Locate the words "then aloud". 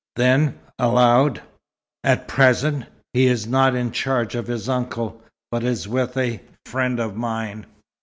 0.15-1.43